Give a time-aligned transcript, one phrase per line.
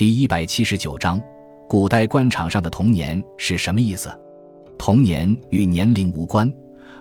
[0.00, 1.20] 第一百七十九章，
[1.68, 4.10] 古代官场上的童年是什么意思？
[4.78, 6.50] 童年与年龄无关，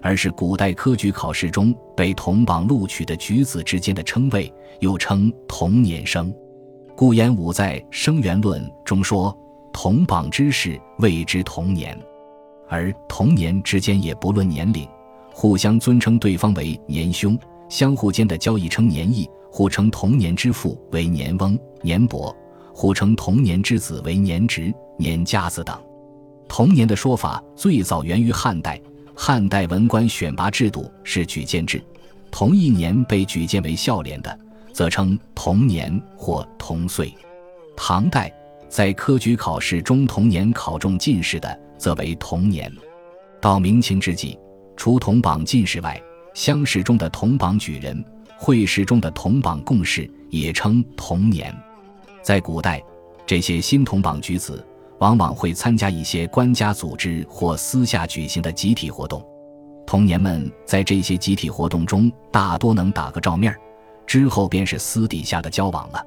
[0.01, 6.29] 而是古代科举考试中被同榜录取的举子之间的称谓，又称童年生。
[6.93, 9.33] 顾炎武在《生源论》中说
[9.71, 11.97] ：“同榜之士谓之童年。”
[12.67, 14.85] 而童年之间也不论年龄，
[15.31, 17.39] 互相尊称对方为年兄，
[17.69, 22.35] 相互间的交易称年义，互称童年之父为年翁、年伯，
[22.79, 25.77] 互称童年之子为年侄、年家子等。
[26.47, 28.79] 童年的说法最早源于汉代，
[29.13, 31.83] 汉代文官选拔制度是举荐制，
[32.31, 34.39] 同一年被举荐为孝廉的，
[34.71, 37.13] 则称童年或同岁。
[37.75, 38.33] 唐代
[38.69, 41.59] 在科举考试中，童年考中进士的。
[41.77, 42.71] 则为童年。
[43.41, 44.39] 到明清之际，
[44.77, 46.01] 除同榜进士外，
[46.33, 48.01] 乡试中的同榜举人、
[48.37, 51.53] 会试中的同榜贡士也称童年。
[52.21, 52.83] 在古代，
[53.25, 54.65] 这些新同榜举子
[54.99, 59.25] 往往会参加一些官家组织或私下举行的集体活动。
[59.85, 63.55] 童年们在这些集体活动中大多能打个照面
[64.05, 66.05] 之后便是私底下的交往了。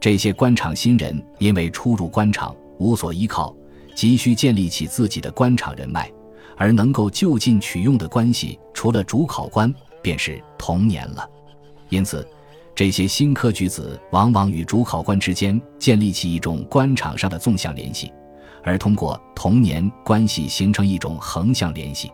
[0.00, 3.54] 这些官场新人因为初入官场，无所依靠。
[3.94, 6.10] 急需建立起自己的官场人脉，
[6.56, 11.24] 而能够就近取用的关系，除了主考官，便是童年了。
[11.90, 12.26] 因此，
[12.74, 18.12] 这些新科举子往往与主考官之间建立起一种官场上的纵向联系，
[18.64, 22.10] 而通过童年关系形成一种横向联系。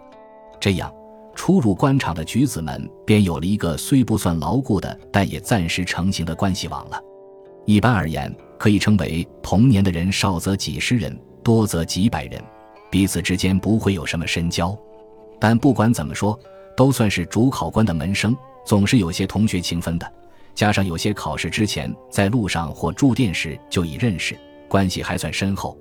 [0.60, 0.92] 这样，
[1.34, 7.00] 初入官场的举子们便有了一个虽不算牢固的，但也暂时成型的关系网了。
[7.64, 11.18] 一般而言，可以称为童年的人少则几十人。
[11.42, 12.38] 多则几百人，
[12.90, 14.76] 彼此之间不会有什么深交，
[15.40, 16.38] 但不管怎么说，
[16.76, 20.12] 都算是主考官的门生，总是有些同学情分的。
[20.60, 25.74] 加上有些考试之前在路上或住店时就已认识，关系还算深厚。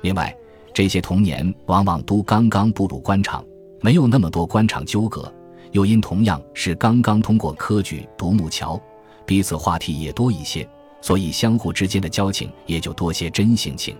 [0.00, 0.34] 另外，
[0.72, 3.44] 这些童年往往都刚刚步入官场，
[3.82, 5.30] 没有那么多官场纠葛，
[5.72, 8.80] 又因同样是刚刚通过科举独木桥，
[9.26, 10.66] 彼此话题也多一些，
[11.02, 13.94] 所以相互之间的交情也就多些真性情。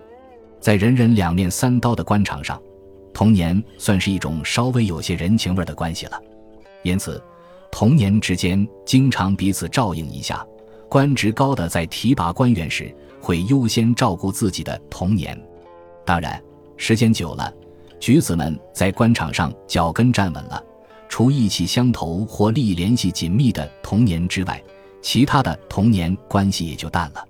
[0.59, 2.59] 在人人两面三刀的官场上，
[3.13, 6.19] 童年算是一种稍微有些人情味的关系了。
[6.81, 7.21] 因此，
[7.77, 10.47] 童年之间经常彼此照应一下。
[10.87, 15.37] 官职高的在提拔官员时，会优先照顾自己的童年。
[16.05, 16.41] 当然，
[16.77, 17.53] 时间久了，
[17.99, 20.63] 举子们在官场上脚跟站稳了，
[21.09, 24.63] 除意气相投或利益联系紧密的童年之外，
[25.01, 27.25] 其他的童年关系也就淡了。